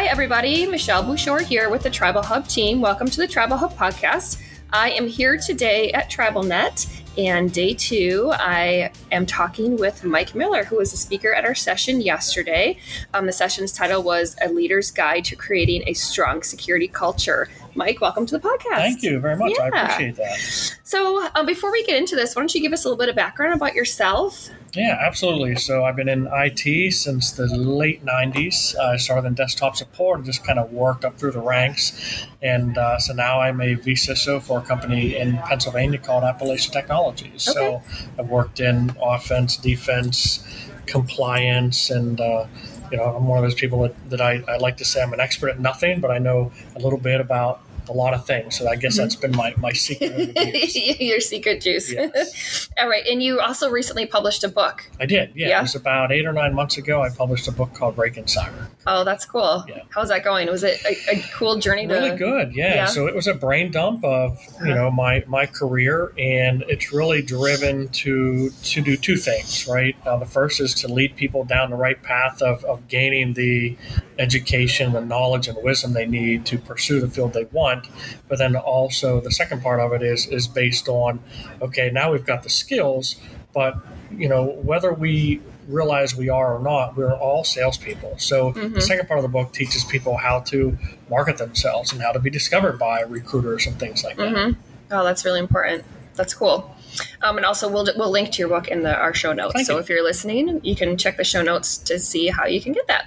Hi, 0.00 0.06
everybody. 0.06 0.64
Michelle 0.64 1.04
Bouschor 1.04 1.42
here 1.42 1.68
with 1.68 1.82
the 1.82 1.90
Tribal 1.90 2.22
Hub 2.22 2.48
team. 2.48 2.80
Welcome 2.80 3.10
to 3.10 3.18
the 3.18 3.28
Tribal 3.28 3.58
Hub 3.58 3.76
podcast. 3.76 4.40
I 4.72 4.92
am 4.92 5.06
here 5.06 5.36
today 5.36 5.92
at 5.92 6.10
TribalNet, 6.10 7.02
and 7.18 7.52
day 7.52 7.74
two, 7.74 8.32
I 8.34 8.92
am 9.12 9.26
talking 9.26 9.76
with 9.76 10.02
Mike 10.02 10.34
Miller, 10.34 10.64
who 10.64 10.76
was 10.76 10.94
a 10.94 10.96
speaker 10.96 11.34
at 11.34 11.44
our 11.44 11.54
session 11.54 12.00
yesterday. 12.00 12.78
Um, 13.12 13.26
the 13.26 13.32
session's 13.32 13.72
title 13.72 14.02
was 14.02 14.36
A 14.40 14.48
Leader's 14.48 14.90
Guide 14.90 15.26
to 15.26 15.36
Creating 15.36 15.82
a 15.86 15.92
Strong 15.92 16.44
Security 16.44 16.88
Culture. 16.88 17.50
Mike, 17.74 18.00
welcome 18.00 18.26
to 18.26 18.38
the 18.38 18.48
podcast. 18.48 18.76
Thank 18.76 19.02
you 19.02 19.20
very 19.20 19.36
much. 19.36 19.52
Yeah. 19.56 19.64
I 19.64 19.68
appreciate 19.68 20.16
that. 20.16 20.38
So, 20.82 21.28
um, 21.34 21.46
before 21.46 21.70
we 21.70 21.84
get 21.84 21.96
into 21.96 22.16
this, 22.16 22.34
why 22.34 22.42
don't 22.42 22.54
you 22.54 22.60
give 22.60 22.72
us 22.72 22.84
a 22.84 22.88
little 22.88 22.98
bit 22.98 23.08
of 23.08 23.16
background 23.16 23.54
about 23.54 23.74
yourself? 23.74 24.50
Yeah, 24.74 24.98
absolutely. 25.00 25.56
So 25.56 25.84
I've 25.84 25.96
been 25.96 26.08
in 26.08 26.28
IT 26.30 26.92
since 26.92 27.32
the 27.32 27.46
late 27.46 28.04
90s. 28.04 28.78
I 28.78 28.96
started 28.96 29.26
in 29.26 29.34
desktop 29.34 29.76
support 29.76 30.18
and 30.18 30.26
just 30.26 30.44
kind 30.44 30.58
of 30.58 30.72
worked 30.72 31.04
up 31.04 31.18
through 31.18 31.32
the 31.32 31.40
ranks. 31.40 32.26
And 32.42 32.78
uh, 32.78 32.98
so 32.98 33.12
now 33.12 33.40
I'm 33.40 33.60
a 33.60 33.76
vCISO 33.76 34.42
for 34.42 34.60
a 34.60 34.62
company 34.62 35.16
in 35.16 35.38
Pennsylvania 35.38 35.98
called 35.98 36.24
Appalachian 36.24 36.72
Technologies. 36.72 37.48
Okay. 37.48 37.58
So 37.58 37.82
I've 38.18 38.28
worked 38.28 38.60
in 38.60 38.96
offense, 39.02 39.56
defense, 39.56 40.46
compliance, 40.86 41.90
and 41.90 42.20
uh, 42.20 42.46
you 42.90 42.96
know, 42.96 43.04
I'm 43.04 43.26
one 43.26 43.38
of 43.38 43.44
those 43.44 43.54
people 43.54 43.82
that, 43.82 44.10
that 44.10 44.20
I, 44.20 44.42
I 44.48 44.56
like 44.56 44.78
to 44.78 44.84
say 44.84 45.02
I'm 45.02 45.12
an 45.12 45.20
expert 45.20 45.50
at 45.50 45.60
nothing, 45.60 46.00
but 46.00 46.10
I 46.10 46.18
know 46.18 46.52
a 46.76 46.80
little 46.80 46.98
bit 46.98 47.20
about 47.20 47.60
a 47.90 47.92
lot 47.92 48.14
of 48.14 48.24
things. 48.24 48.56
So 48.56 48.68
I 48.68 48.76
guess 48.76 48.96
that's 48.96 49.16
been 49.16 49.36
my, 49.36 49.54
my 49.58 49.72
secret 49.72 50.12
over 50.12 50.32
the 50.32 50.68
years. 50.74 51.00
Your 51.00 51.20
secret 51.20 51.60
juice. 51.60 51.92
Yes. 51.92 52.68
All 52.78 52.88
right. 52.88 53.06
And 53.06 53.22
you 53.22 53.40
also 53.40 53.70
recently 53.70 54.06
published 54.06 54.44
a 54.44 54.48
book. 54.48 54.88
I 55.00 55.06
did, 55.06 55.32
yeah. 55.34 55.48
Yeah. 55.48 55.58
It 55.58 55.62
was 55.62 55.74
about 55.74 56.12
eight 56.12 56.26
or 56.26 56.32
nine 56.32 56.54
months 56.54 56.78
ago. 56.78 57.02
I 57.02 57.10
published 57.10 57.48
a 57.48 57.52
book 57.52 57.74
called 57.74 57.96
Break 57.96 58.16
In 58.16 58.24
Cyber. 58.24 58.68
Oh, 58.86 59.04
that's 59.04 59.24
cool. 59.24 59.64
Yeah. 59.68 59.82
How's 59.90 60.08
that 60.08 60.24
going? 60.24 60.48
Was 60.48 60.64
it 60.64 60.80
a, 60.84 61.16
a 61.16 61.22
cool 61.34 61.58
journey 61.58 61.86
to 61.86 61.94
Really 61.94 62.16
good, 62.16 62.54
yeah. 62.54 62.74
Yeah. 62.74 62.86
So 62.86 63.06
it 63.06 63.14
was 63.14 63.26
a 63.26 63.34
brain 63.34 63.70
dump 63.70 64.04
of 64.04 64.38
you 64.64 64.74
know 64.74 64.90
my 64.90 65.24
my 65.26 65.46
career, 65.46 66.12
and 66.18 66.62
it's 66.68 66.92
really 66.92 67.22
driven 67.22 67.88
to 67.88 68.50
to 68.50 68.80
do 68.80 68.96
two 68.96 69.16
things, 69.16 69.66
right? 69.66 69.96
Uh, 70.06 70.16
the 70.18 70.26
first 70.26 70.60
is 70.60 70.74
to 70.74 70.88
lead 70.88 71.16
people 71.16 71.44
down 71.44 71.70
the 71.70 71.76
right 71.76 72.00
path 72.02 72.40
of, 72.42 72.64
of 72.64 72.88
gaining 72.88 73.34
the 73.34 73.76
education, 74.18 74.92
the 74.92 75.00
knowledge, 75.00 75.48
and 75.48 75.58
wisdom 75.62 75.92
they 75.92 76.06
need 76.06 76.46
to 76.46 76.58
pursue 76.58 77.00
the 77.00 77.08
field 77.08 77.32
they 77.32 77.44
want. 77.46 77.79
But 78.28 78.38
then 78.38 78.56
also 78.56 79.20
the 79.20 79.30
second 79.30 79.62
part 79.62 79.80
of 79.80 79.92
it 79.92 80.02
is 80.02 80.26
is 80.26 80.48
based 80.48 80.88
on 80.88 81.20
okay, 81.62 81.90
now 81.90 82.12
we've 82.12 82.26
got 82.26 82.42
the 82.42 82.50
skills, 82.50 83.16
but 83.54 83.76
you 84.10 84.28
know 84.28 84.44
whether 84.44 84.92
we 84.92 85.40
realize 85.68 86.16
we 86.16 86.28
are 86.28 86.56
or 86.56 86.60
not, 86.62 86.96
we're 86.96 87.14
all 87.14 87.44
salespeople. 87.44 88.14
So 88.18 88.52
Mhm. 88.52 88.74
the 88.74 88.80
second 88.80 89.06
part 89.06 89.18
of 89.18 89.22
the 89.22 89.28
book 89.28 89.52
teaches 89.52 89.84
people 89.84 90.16
how 90.16 90.40
to 90.40 90.76
market 91.08 91.38
themselves 91.38 91.92
and 91.92 92.02
how 92.02 92.10
to 92.10 92.18
be 92.18 92.28
discovered 92.30 92.76
by 92.76 93.02
recruiters 93.02 93.66
and 93.66 93.78
things 93.78 94.02
like 94.02 94.16
that. 94.16 94.28
hmm 94.30 94.52
Oh, 94.90 95.04
that's 95.04 95.24
really 95.24 95.38
important. 95.38 95.84
That's 96.16 96.34
cool. 96.34 96.74
Um, 97.22 97.36
and 97.36 97.46
also, 97.46 97.68
we'll 97.68 97.86
we'll 97.96 98.10
link 98.10 98.32
to 98.32 98.38
your 98.40 98.48
book 98.48 98.66
in 98.66 98.82
the 98.82 98.92
our 98.96 99.14
show 99.14 99.32
notes. 99.32 99.54
Thank 99.54 99.68
so 99.68 99.74
you. 99.74 99.78
if 99.78 99.88
you're 99.88 100.02
listening, 100.02 100.60
you 100.64 100.74
can 100.74 100.96
check 100.96 101.16
the 101.16 101.22
show 101.24 101.42
notes 101.42 101.78
to 101.78 102.00
see 102.00 102.26
how 102.26 102.46
you 102.46 102.60
can 102.60 102.72
get 102.72 102.88
that. 102.88 103.06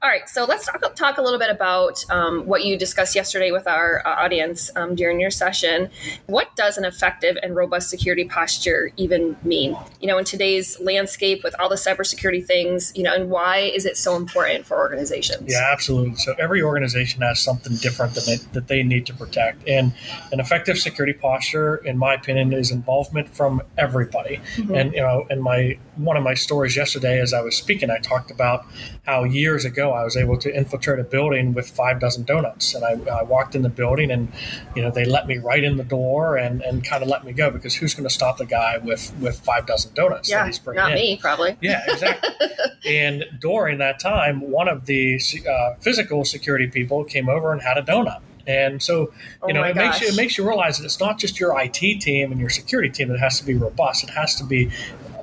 All 0.00 0.08
right, 0.08 0.28
so 0.28 0.44
let's 0.44 0.64
talk, 0.64 0.94
talk 0.94 1.18
a 1.18 1.22
little 1.22 1.40
bit 1.40 1.50
about 1.50 2.04
um, 2.08 2.46
what 2.46 2.64
you 2.64 2.78
discussed 2.78 3.16
yesterday 3.16 3.50
with 3.50 3.66
our 3.66 4.00
uh, 4.06 4.10
audience 4.10 4.70
um, 4.76 4.94
during 4.94 5.18
your 5.18 5.32
session. 5.32 5.90
What 6.26 6.54
does 6.54 6.78
an 6.78 6.84
effective 6.84 7.36
and 7.42 7.56
robust 7.56 7.90
security 7.90 8.24
posture 8.24 8.92
even 8.96 9.36
mean? 9.42 9.76
You 10.00 10.06
know, 10.06 10.16
in 10.16 10.24
today's 10.24 10.78
landscape 10.78 11.42
with 11.42 11.56
all 11.58 11.68
the 11.68 11.74
cybersecurity 11.74 12.46
things, 12.46 12.92
you 12.94 13.02
know, 13.02 13.12
and 13.12 13.28
why 13.28 13.58
is 13.58 13.84
it 13.86 13.96
so 13.96 14.14
important 14.14 14.66
for 14.66 14.78
organizations? 14.78 15.50
Yeah, 15.50 15.68
absolutely. 15.72 16.14
So 16.14 16.32
every 16.38 16.62
organization 16.62 17.22
has 17.22 17.40
something 17.40 17.74
different 17.74 18.14
that 18.14 18.24
they, 18.24 18.36
that 18.52 18.68
they 18.68 18.84
need 18.84 19.04
to 19.06 19.14
protect, 19.14 19.66
and 19.66 19.92
an 20.30 20.38
effective 20.38 20.78
security 20.78 21.12
posture, 21.12 21.74
in 21.78 21.98
my 21.98 22.14
opinion, 22.14 22.52
is 22.52 22.70
involvement 22.70 23.34
from 23.34 23.62
everybody. 23.76 24.40
Mhm. 24.54 24.80
And 24.80 24.92
you 24.92 25.00
know, 25.00 25.26
in 25.28 25.42
my 25.42 25.76
one 25.96 26.16
of 26.16 26.22
my 26.22 26.34
stories 26.34 26.76
yesterday, 26.76 27.20
as 27.20 27.34
I 27.34 27.40
was 27.40 27.56
speaking, 27.56 27.90
I 27.90 27.98
talked 27.98 28.30
about 28.30 28.64
how 29.04 29.24
years 29.24 29.64
ago 29.64 29.87
I 29.92 30.04
was 30.04 30.16
able 30.16 30.36
to 30.38 30.54
infiltrate 30.54 30.98
a 30.98 31.04
building 31.04 31.54
with 31.54 31.68
five 31.68 32.00
dozen 32.00 32.24
donuts, 32.24 32.74
and 32.74 32.84
I, 32.84 33.18
I 33.20 33.22
walked 33.22 33.54
in 33.54 33.62
the 33.62 33.68
building, 33.68 34.10
and 34.10 34.32
you 34.74 34.82
know, 34.82 34.90
they 34.90 35.04
let 35.04 35.26
me 35.26 35.38
right 35.38 35.62
in 35.62 35.76
the 35.76 35.84
door 35.84 36.36
and 36.36 36.62
and 36.62 36.84
kind 36.84 37.02
of 37.02 37.08
let 37.08 37.24
me 37.24 37.32
go 37.32 37.50
because 37.50 37.74
who's 37.74 37.94
going 37.94 38.08
to 38.08 38.14
stop 38.14 38.38
the 38.38 38.46
guy 38.46 38.78
with 38.78 39.12
with 39.20 39.40
five 39.40 39.66
dozen 39.66 39.94
donuts 39.94 40.28
that 40.28 40.34
yeah, 40.34 40.46
he's 40.46 40.58
bringing 40.58 40.82
not 40.82 40.90
in? 40.92 40.96
me, 40.96 41.16
probably. 41.16 41.56
Yeah, 41.60 41.82
exactly. 41.88 42.30
and 42.86 43.24
during 43.40 43.78
that 43.78 44.00
time, 44.00 44.40
one 44.40 44.68
of 44.68 44.86
the 44.86 45.20
uh, 45.48 45.74
physical 45.80 46.24
security 46.24 46.66
people 46.66 47.04
came 47.04 47.28
over 47.28 47.52
and 47.52 47.62
had 47.62 47.78
a 47.78 47.82
donut. 47.82 48.20
And 48.46 48.82
so, 48.82 49.12
Oh 49.42 49.48
you 49.48 49.52
know, 49.52 49.60
my 49.60 49.70
it 49.70 49.76
makes 49.76 50.00
you 50.00 50.08
it 50.08 50.16
makes 50.16 50.38
you 50.38 50.48
realize 50.48 50.78
that 50.78 50.86
it's 50.86 50.98
not 50.98 51.18
just 51.18 51.38
your 51.38 51.60
IT 51.60 52.00
team 52.00 52.32
and 52.32 52.40
your 52.40 52.48
security 52.48 52.88
team 52.88 53.08
that 53.08 53.20
has 53.20 53.38
to 53.40 53.46
be 53.46 53.54
robust. 53.54 54.04
It 54.04 54.10
has 54.10 54.34
to 54.36 54.44
be 54.44 54.70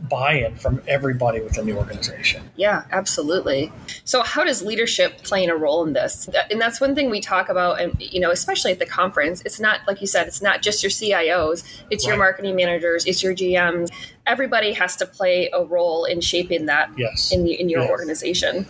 buy-in 0.10 0.56
from 0.56 0.82
everybody 0.88 1.42
within 1.42 1.66
the 1.66 1.74
organization. 1.74 2.50
Yeah, 2.56 2.84
absolutely. 2.92 3.72
So, 4.04 4.24
how 4.24 4.44
does 4.44 4.62
leadership 4.62 5.24
play 5.24 5.44
in 5.44 5.50
a 5.50 5.56
role 5.56 5.84
in 5.86 5.94
this? 5.94 6.30
And 6.50 6.60
that's 6.62 6.80
one 6.80 6.96
thing 6.96 7.10
we 7.10 7.22
talk 7.22 7.50
about, 7.50 7.80
and 7.82 7.96
you 8.00 8.20
know, 8.20 8.32
especially 8.32 8.72
at 8.72 8.80
the 8.80 8.86
conference. 8.86 9.42
It's 9.46 9.60
not 9.60 9.82
like 9.88 10.02
you 10.02 10.08
said; 10.08 10.28
it's 10.28 10.42
not 10.42 10.62
just 10.62 10.84
your 10.84 10.90
CIOs; 10.90 11.64
it's 11.90 12.06
your 12.06 12.18
marketing 12.18 12.56
managers, 12.56 13.06
it's 13.06 13.24
your 13.24 13.34
GMs. 13.36 13.90
Everybody 14.28 14.74
has 14.74 14.96
to 14.98 15.06
play 15.06 15.50
a 15.54 15.64
role 15.64 16.06
in 16.06 16.22
shaping 16.22 16.66
that 16.66 16.90
Yes. 16.98 17.32
in 17.32 17.48
in 17.48 17.70
your 17.70 17.82
Yes. 17.82 17.90
organization. 17.92 18.66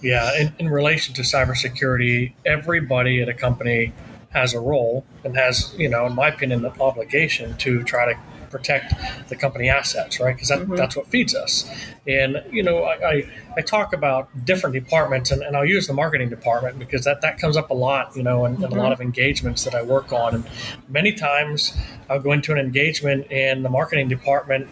Yeah, 0.00 0.38
in, 0.38 0.52
in 0.58 0.68
relation 0.68 1.14
to 1.14 1.22
cybersecurity, 1.22 2.34
everybody 2.44 3.22
at 3.22 3.28
a 3.28 3.34
company 3.34 3.92
has 4.30 4.52
a 4.52 4.60
role 4.60 5.04
and 5.22 5.36
has, 5.36 5.72
you 5.78 5.88
know, 5.88 6.06
in 6.06 6.14
my 6.14 6.28
opinion, 6.28 6.60
the 6.62 6.70
obligation 6.80 7.56
to 7.58 7.82
try 7.84 8.12
to 8.12 8.18
protect 8.54 8.94
the 9.28 9.34
company 9.34 9.68
assets, 9.68 10.20
right? 10.20 10.34
Because 10.36 10.48
that, 10.48 10.60
Mhm. 10.60 10.76
that's 10.76 10.94
what 10.94 11.08
feeds 11.08 11.34
us. 11.34 11.68
And, 12.06 12.40
you 12.52 12.62
know, 12.62 12.84
I, 12.84 12.94
I, 13.12 13.24
I 13.56 13.60
talk 13.62 13.92
about 13.92 14.28
different 14.44 14.74
departments, 14.74 15.32
and, 15.32 15.42
and 15.42 15.56
I'll 15.56 15.64
use 15.64 15.88
the 15.88 15.92
marketing 15.92 16.28
department 16.28 16.78
because 16.78 17.02
that, 17.04 17.20
that 17.22 17.38
comes 17.38 17.56
up 17.56 17.70
a 17.70 17.74
lot, 17.74 18.14
you 18.14 18.22
know, 18.22 18.44
in, 18.44 18.54
in 18.62 18.70
a 18.70 18.76
lot 18.76 18.92
of 18.92 19.00
engagements 19.00 19.64
that 19.64 19.74
I 19.74 19.82
work 19.82 20.12
on. 20.12 20.36
And 20.36 20.44
many 20.88 21.12
times 21.12 21.76
I'll 22.08 22.20
go 22.20 22.30
into 22.30 22.52
an 22.52 22.58
engagement 22.58 23.26
and 23.32 23.64
the 23.64 23.70
marketing 23.70 24.06
department 24.08 24.68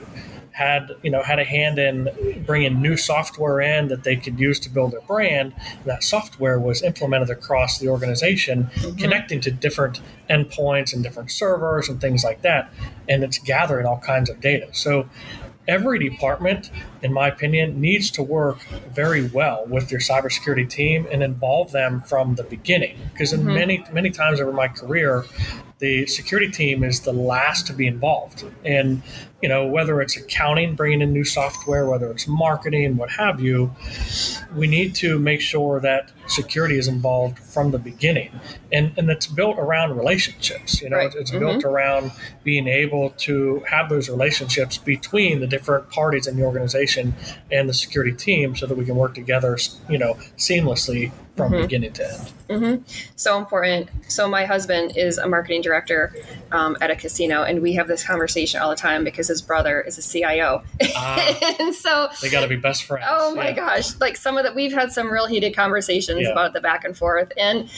had 0.53 0.91
you 1.03 1.11
know 1.11 1.23
had 1.23 1.39
a 1.39 1.45
hand 1.45 1.79
in 1.79 2.45
bringing 2.47 2.81
new 2.81 2.97
software 2.97 3.61
in 3.61 3.89
that 3.89 4.05
they 4.05 4.17
could 4.17 4.39
use 4.39 4.61
to 4.61 4.71
build 4.71 4.93
their 4.93 5.01
brand. 5.01 5.55
And 5.71 5.85
that 5.87 6.05
software 6.05 6.59
was 6.59 6.83
implemented 6.83 7.31
across 7.31 7.79
the 7.79 7.89
organization, 7.89 8.65
mm-hmm. 8.65 8.97
connecting 8.97 9.41
to 9.43 9.51
different 9.51 10.01
endpoints 10.29 10.93
and 10.93 11.03
different 11.03 11.31
servers 11.31 11.89
and 11.89 12.01
things 12.01 12.25
like 12.25 12.43
that, 12.43 12.73
and 13.09 13.25
it's 13.25 13.39
gathering 13.39 13.87
all 13.87 13.99
kinds 13.99 14.31
of 14.31 14.41
data. 14.41 14.69
So 14.73 15.09
every 15.67 15.99
department, 15.99 16.71
in 17.03 17.13
my 17.13 17.29
opinion, 17.29 17.81
needs 17.81 18.11
to 18.13 18.23
work 18.23 18.59
very 18.95 19.27
well 19.27 19.65
with 19.69 19.91
your 19.91 20.01
cybersecurity 20.01 20.69
team 20.69 21.07
and 21.11 21.23
involve 21.23 21.73
them 21.73 22.01
from 22.03 22.37
the 22.37 22.45
beginning. 22.45 22.97
Because 23.13 23.33
in 23.33 23.41
Mhm. 23.43 23.55
many 23.55 23.85
many 23.93 24.11
times 24.11 24.41
over 24.41 24.53
my 24.53 24.69
career, 24.69 25.25
the 25.79 26.07
security 26.07 26.49
team 26.51 26.85
is 26.85 27.01
the 27.01 27.13
last 27.13 27.67
to 27.67 27.73
be 27.73 27.87
involved. 27.89 28.45
And 28.65 29.03
you 29.43 29.49
know 29.49 29.67
whether 29.67 30.01
it's 30.01 30.17
accounting, 30.17 30.75
bringing 30.77 31.01
in 31.03 31.13
new 31.13 31.25
software, 31.25 31.85
whether 31.91 32.09
it's 32.13 32.29
marketing, 32.29 32.97
what 32.97 33.11
have 33.11 33.41
you, 33.41 33.73
we 34.55 34.69
need 34.69 34.95
to 34.97 35.19
make 35.19 35.41
sure 35.41 35.81
that 35.81 36.13
security 36.29 36.78
is 36.78 36.87
involved 36.87 37.39
from 37.41 37.72
the 37.72 37.78
beginning, 37.78 38.31
and 38.71 38.93
and 38.97 39.10
it's 39.10 39.27
built 39.27 39.59
around 39.59 39.97
relationships. 39.97 40.81
You 40.81 40.91
know, 40.91 40.98
Right. 40.98 41.13
it's, 41.16 41.33
Mhm. 41.33 41.41
built 41.41 41.65
around 41.65 42.13
being 42.45 42.69
able 42.69 43.10
to 43.27 43.63
have 43.69 43.89
those 43.89 44.09
relationships 44.09 44.78
between 44.78 45.41
the 45.41 45.48
different 45.48 45.91
parties 45.91 46.28
in 46.28 46.37
the 46.37 46.45
organization 46.45 46.91
and 46.97 47.68
the 47.68 47.74
security 47.74 48.12
team, 48.12 48.56
so 48.56 48.66
that 48.66 48.77
we 48.77 48.84
can 48.84 48.97
work 48.97 49.15
together, 49.15 49.59
you 49.89 49.98
know, 49.98 50.15
seamlessly 50.36 51.12
from 51.36 51.50
Mhm. 51.53 51.62
beginning 51.62 51.92
to 51.94 52.04
end. 52.06 52.33
Mm-hmm. 52.50 52.83
So 53.16 53.39
important. 53.39 53.89
So 54.09 54.28
my 54.28 54.44
husband 54.44 54.92
is 54.97 55.16
a 55.16 55.27
marketing 55.27 55.62
director 55.62 56.12
um, 56.53 56.77
at 56.83 56.91
a 56.91 56.97
casino, 56.97 57.42
and 57.44 57.62
we 57.62 57.72
have 57.74 57.89
this 57.89 58.04
conversation 58.06 58.60
all 58.60 58.68
the 58.68 58.77
time 58.77 59.03
because 59.04 59.28
his 59.28 59.41
brother 59.41 59.80
is 59.80 59.97
a 59.97 60.03
CIO, 60.03 60.62
Ah. 60.94 61.56
and 61.60 61.74
so 61.74 62.09
They 62.21 62.28
got 62.28 62.42
to 62.42 62.48
be 62.48 62.56
best 62.56 62.84
friends. 62.84 63.06
Oh 63.09 63.34
my 63.34 63.48
Yeah. 63.48 63.54
gosh! 63.54 63.98
Like 64.00 64.16
some 64.16 64.36
of 64.36 64.45
that, 64.45 64.54
we've 64.54 64.74
had 64.74 64.92
some 64.92 65.10
real 65.10 65.27
heated 65.27 65.56
conversations 65.56 66.21
Yeah. 66.21 66.33
about 66.33 66.53
the 66.53 66.60
back 66.60 66.84
and 66.84 66.95
forth, 66.97 67.33
and 67.38 67.71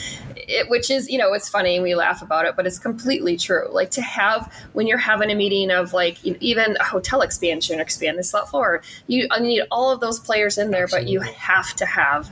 it, 0.48 0.68
which 0.68 0.90
is, 0.90 1.08
you 1.08 1.18
know, 1.18 1.32
it's 1.32 1.48
funny 1.48 1.80
we 1.80 1.94
laugh 1.94 2.22
about 2.22 2.44
it, 2.46 2.56
but 2.56 2.66
it's 2.66 2.78
completely 2.78 3.36
true. 3.36 3.68
Like 3.70 3.90
to 3.92 4.02
have 4.02 4.52
when 4.72 4.86
you're 4.86 4.98
having 4.98 5.30
a 5.30 5.34
meeting 5.34 5.70
of 5.70 5.92
like 5.92 6.24
even 6.24 6.76
a 6.78 6.84
hotel 6.84 7.22
expansion, 7.22 7.80
expand 7.80 8.18
the 8.18 8.24
slot 8.24 8.50
floor, 8.50 8.82
you 9.06 9.26
I 9.30 9.40
need 9.40 9.62
all 9.70 9.90
of 9.90 10.00
those 10.00 10.18
players 10.18 10.58
in 10.58 10.70
there, 10.70 10.86
but 10.88 11.08
you 11.08 11.20
have 11.20 11.74
to 11.74 11.86
have 11.86 12.30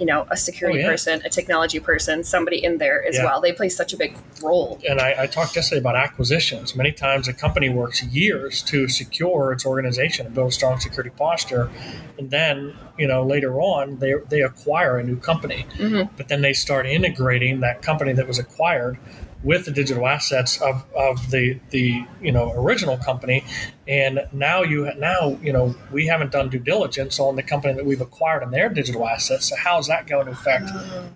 you 0.00 0.06
know 0.06 0.26
a 0.30 0.36
security 0.36 0.78
Oh, 0.78 0.82
yeah. 0.82 0.88
person, 0.88 1.22
a 1.24 1.28
technology 1.28 1.78
person, 1.78 2.24
somebody 2.24 2.64
in 2.64 2.78
there 2.78 3.04
as 3.06 3.16
Yeah. 3.16 3.26
well. 3.26 3.40
They 3.40 3.52
play 3.52 3.68
such 3.68 3.92
a 3.92 3.96
big 3.96 4.16
role. 4.42 4.80
and 4.88 5.00
I, 5.00 5.14
I 5.24 5.26
talked 5.26 5.54
yesterday 5.54 5.80
about 5.80 5.94
acquisitions. 5.96 6.74
Many 6.74 6.92
times 6.92 7.28
a 7.28 7.32
company 7.34 7.68
works 7.68 8.02
years 8.02 8.62
to 8.62 8.88
secure 8.88 9.52
its 9.52 9.66
organization 9.66 10.26
and 10.26 10.34
build 10.34 10.48
a 10.48 10.52
strong 10.52 10.80
security 10.80 11.10
posture, 11.10 11.70
and 12.18 12.30
then 12.30 12.74
you 12.98 13.06
know 13.06 13.22
later 13.24 13.60
on 13.60 13.98
they 13.98 14.14
they 14.28 14.40
acquire 14.42 14.98
a 14.98 15.04
new 15.04 15.16
company, 15.16 15.66
mm-hmm. 15.76 16.12
but 16.16 16.28
then 16.28 16.40
they 16.40 16.54
start 16.54 16.86
integrating 16.86 17.60
that 17.60 17.82
company 17.82 18.12
that 18.14 18.26
was 18.26 18.38
acquired 18.38 18.98
with 19.42 19.64
the 19.64 19.70
digital 19.70 20.06
assets 20.06 20.60
of, 20.60 20.84
of 20.94 21.30
the 21.30 21.58
the 21.70 22.04
you 22.20 22.30
know 22.32 22.52
original 22.52 22.96
company, 22.98 23.42
and 23.88 24.20
now 24.32 24.62
you 24.62 24.92
now 24.98 25.38
you 25.42 25.52
know 25.52 25.74
we 25.90 26.06
haven't 26.06 26.30
done 26.32 26.50
due 26.50 26.58
diligence 26.58 27.18
on 27.18 27.36
the 27.36 27.42
company 27.42 27.72
that 27.74 27.86
we've 27.86 28.00
acquired 28.02 28.42
and 28.42 28.52
their 28.52 28.68
digital 28.68 29.06
assets. 29.08 29.48
So 29.48 29.56
how's 29.56 29.86
that 29.86 30.06
going 30.06 30.26
to 30.26 30.32
affect 30.32 30.70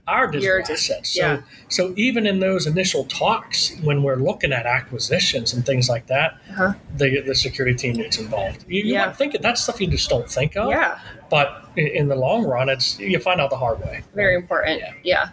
our 0.08 0.26
digital 0.26 0.60
assets? 0.60 1.10
So 1.14 1.20
yeah. 1.20 1.40
so 1.68 1.92
even 1.96 2.26
in 2.26 2.40
those 2.40 2.66
initial 2.66 3.04
talks, 3.04 3.76
when 3.82 4.02
we're 4.02 4.16
looking 4.16 4.52
at 4.52 4.64
acquisitions 4.64 5.52
and 5.52 5.64
things 5.66 5.88
like 5.88 6.06
that, 6.06 6.38
Uh-huh. 6.50 6.72
the 6.96 7.20
the 7.20 7.34
security 7.34 7.76
team 7.76 7.94
gets 7.94 8.18
involved. 8.18 8.64
You, 8.68 8.82
you 8.84 8.94
Yeah. 8.94 9.06
might 9.06 9.16
think 9.16 9.36
that's 9.42 9.60
stuff 9.62 9.80
you 9.80 9.86
just 9.86 10.08
don't 10.08 10.30
think 10.30 10.56
of. 10.56 10.70
Yeah. 10.70 10.98
But 11.30 11.64
in, 11.76 11.86
in 11.88 12.08
the 12.08 12.14
long 12.16 12.44
run, 12.44 12.68
it's 12.68 12.98
you 12.98 13.18
find 13.18 13.40
out 13.40 13.50
the 13.50 13.56
hard 13.56 13.80
way. 13.80 14.02
Very 14.14 14.34
important. 14.36 14.78
Yeah. 14.80 14.92
Yeah. 15.02 15.28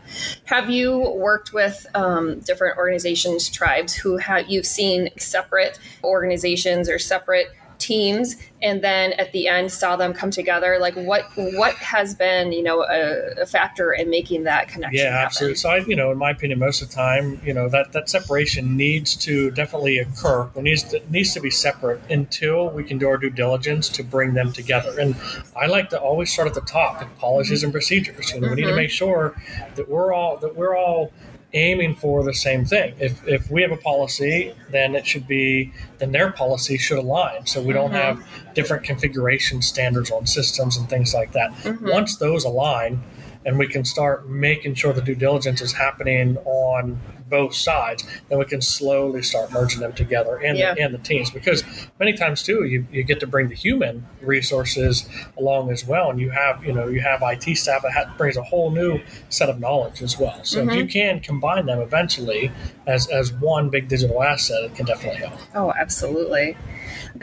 Have 0.46 0.70
you 0.70 0.98
worked 1.00 1.54
with 1.54 1.86
um, 1.94 2.40
different 2.40 2.78
organizations, 2.82 3.50
tribes 3.50 3.94
who 3.94 4.18
have 4.18 4.50
you've 4.50 4.66
seen 4.66 5.10
separate 5.18 5.80
organizations 6.04 6.90
or 6.90 7.00
separate 7.00 7.48
teams, 7.78 8.36
and 8.62 8.84
then 8.84 9.12
at 9.14 9.32
the 9.32 9.48
end 9.48 9.72
saw 9.72 9.96
them 9.96 10.14
come 10.14 10.30
together? 10.30 10.78
Like 10.80 10.94
what 10.96 11.24
what 11.36 11.74
has 11.76 12.14
been 12.14 12.52
you 12.52 12.62
know 12.62 12.84
a, 12.84 13.42
a 13.42 13.46
factor 13.48 13.92
in 13.92 14.08
making 14.10 14.44
that 14.44 14.68
connection? 14.68 15.00
Yeah, 15.00 15.12
happen? 15.12 15.26
absolutely. 15.26 15.56
So, 15.58 15.70
I, 15.70 15.78
you 15.78 15.96
know, 15.96 16.12
in 16.12 16.18
my 16.20 16.30
opinion, 16.30 16.60
most 16.60 16.84
of 16.84 16.90
the 16.90 16.94
time, 16.94 17.42
you 17.44 17.54
know, 17.56 17.68
that, 17.70 17.92
that 17.94 18.08
separation 18.08 18.78
needs 18.78 19.16
to 19.18 19.50
definitely 19.52 19.98
occur. 19.98 20.48
It 20.56 20.62
needs 20.62 20.84
to, 20.92 21.02
needs 21.12 21.34
to 21.34 21.42
be 21.42 21.50
separate 21.50 22.02
until 22.10 22.70
we 22.70 22.84
can 22.84 23.00
do 23.00 23.08
our 23.08 23.18
due 23.18 23.32
diligence 23.32 23.90
to 23.90 24.04
bring 24.04 24.36
them 24.36 24.54
together. 24.54 25.00
And 25.00 25.16
I 25.56 25.66
like 25.66 25.90
to 25.90 26.00
always 26.00 26.32
start 26.32 26.48
at 26.48 26.54
the 26.54 26.62
top, 26.62 27.00
with 27.00 27.18
policies 27.18 27.64
and 27.64 27.72
procedures. 27.74 28.32
You 28.32 28.42
know, 28.42 28.50
we 28.50 28.56
need 28.58 28.68
to 28.68 28.74
Mhm. 28.74 28.76
make 28.76 28.92
sure 28.92 29.36
that 29.76 29.90
we're 29.90 30.14
all 30.14 30.38
that 30.38 30.56
we're 30.56 30.78
all 30.78 31.12
aiming 31.54 31.96
for 31.96 32.24
the 32.24 32.34
same 32.34 32.66
thing. 32.66 32.94
If, 33.00 33.26
if 33.28 33.52
we 33.52 33.62
have 33.62 33.72
a 33.72 33.78
policy, 33.78 34.54
then 34.70 34.96
it 34.96 35.06
should 35.06 35.28
be 35.28 35.72
then 35.98 36.12
their 36.12 36.32
policy 36.32 36.78
should 36.78 36.98
align. 36.98 37.46
So 37.46 37.62
we 37.62 37.74
don't 37.74 37.92
Mhm. 37.92 38.02
have 38.02 38.24
different 38.54 38.84
configuration 38.84 39.62
standards 39.62 40.12
on 40.12 40.26
systems 40.26 40.78
and 40.78 40.90
things 40.90 41.14
like 41.14 41.34
that. 41.34 41.52
Mhm. 41.64 41.92
Once 41.92 42.16
those 42.18 42.46
align, 42.46 43.02
and 43.46 43.58
we 43.58 43.68
can 43.68 43.84
start 43.84 44.30
making 44.30 44.76
sure 44.76 44.94
the 44.94 45.02
due 45.02 45.16
diligence 45.16 45.62
is 45.62 45.74
happening 45.74 46.38
on 46.46 47.00
both 47.32 47.56
sides, 47.56 48.06
then 48.30 48.38
we 48.38 48.46
can 48.46 48.62
slowly 48.62 49.24
start 49.24 49.52
merging 49.52 49.80
them 49.80 49.94
together 49.94 50.36
and, 50.36 50.58
Yeah. 50.58 50.76
the, 50.76 50.82
and 50.82 50.94
the 50.94 51.00
teams. 51.00 51.32
Because 51.32 51.64
many 52.00 52.14
times 52.14 52.44
too, 52.44 52.66
you, 52.66 52.86
you 52.92 53.02
get 53.04 53.20
to 53.22 53.28
bring 53.28 53.48
the 53.50 53.56
human 53.56 54.06
resources 54.22 55.10
along 55.38 55.72
as 55.72 55.88
well, 55.88 56.12
and 56.12 56.20
you 56.20 56.30
have 56.30 56.64
you 56.64 56.74
know 56.74 56.88
you 56.88 57.02
have 57.02 57.24
IT 57.24 57.58
staff 57.58 57.82
that 57.82 57.94
ha- 57.94 58.14
brings 58.18 58.38
a 58.38 58.44
whole 58.44 58.70
new 58.70 59.00
set 59.30 59.50
of 59.50 59.60
knowledge 59.60 60.04
as 60.04 60.20
well. 60.20 60.44
So 60.44 60.60
if 60.60 60.76
you 60.76 60.84
mm-hmm. 60.84 60.88
can 60.88 61.20
combine 61.22 61.66
them 61.66 61.80
eventually 61.80 62.52
as 62.86 63.08
as 63.08 63.34
one 63.34 63.70
big 63.70 63.88
digital 63.88 64.22
asset, 64.22 64.64
it 64.66 64.76
can 64.76 64.86
definitely 64.86 65.22
help. 65.22 65.40
Oh, 65.56 65.74
absolutely. 65.80 66.58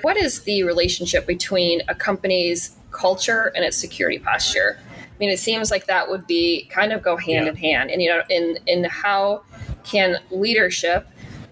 What 0.02 0.16
is 0.16 0.42
the 0.42 0.62
relationship 0.64 1.26
between 1.26 1.82
a 1.88 1.94
company's 1.94 2.76
culture 2.90 3.52
and 3.54 3.64
its 3.64 3.76
security 3.76 4.18
posture? 4.18 4.78
I 4.80 5.18
mean, 5.18 5.30
it 5.30 5.40
seems 5.40 5.70
like 5.70 5.86
that 5.86 6.08
would 6.08 6.26
be 6.26 6.68
kind 6.70 6.92
of 6.92 7.02
go 7.02 7.16
hand 7.16 7.46
Yeah. 7.46 7.50
in 7.50 7.56
hand. 7.56 7.90
And 7.90 8.00
you 8.00 8.08
know, 8.08 8.22
in 8.30 8.58
in 8.66 8.84
how 8.84 9.42
can 9.88 10.18
leadership, 10.30 11.08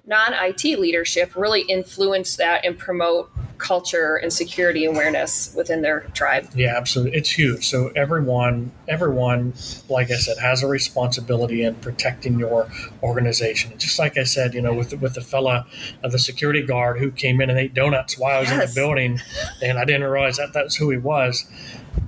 non 0.07 0.33
IT 0.35 0.79
leadership, 0.79 1.35
really 1.35 1.63
influence 1.63 2.37
that 2.37 2.65
and 2.65 2.79
promote 2.79 3.31
culture 3.59 4.17
and 4.17 4.33
security 4.33 4.85
awareness 4.85 5.55
within 5.57 5.83
their 5.83 6.01
tribe? 6.15 6.49
Yeah, 6.55 6.77
absolutely. 6.77 7.17
It's 7.17 7.31
huge. 7.31 7.67
So 7.67 7.89
everyone, 7.97 8.73
everyone, 8.89 9.55
like 9.89 10.11
I 10.11 10.17
said, 10.17 10.39
has 10.39 10.63
a 10.63 10.67
responsibility 10.67 11.63
in 11.63 11.75
protecting 11.77 12.39
your 12.39 12.71
organization. 13.03 13.77
Just 13.79 13.99
like 13.99 14.19
I 14.19 14.25
said, 14.25 14.55
you 14.55 14.61
know, 14.61 14.75
with 14.75 14.93
with 15.01 15.15
the 15.15 15.21
fella, 15.21 15.67
uh, 16.05 16.09
the 16.09 16.19
security 16.19 16.63
guard 16.63 16.99
who 16.99 17.11
came 17.11 17.41
in 17.41 17.51
and 17.51 17.59
ate 17.59 17.75
donuts 17.75 18.19
while 18.19 18.37
I 18.37 18.41
was 18.41 18.51
in 18.51 18.59
the 18.59 18.73
building, 18.75 19.21
and 19.63 19.79
I 19.79 19.85
didn't 19.85 20.05
realize 20.05 20.37
that 20.37 20.53
that's 20.53 20.77
who 20.77 20.91
he 20.91 20.99
was. 20.99 21.45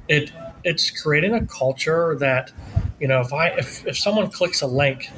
It 0.09 0.31
it's 0.65 0.91
creating 0.91 1.35
a 1.35 1.47
culture 1.47 2.17
that, 2.19 2.53
you 3.01 3.09
know, 3.09 3.21
if 3.21 3.33
I 3.33 3.49
if 3.49 3.87
if 3.87 3.99
someone 3.99 4.31
clicks 4.31 4.61
a 4.61 4.67
link 4.67 5.11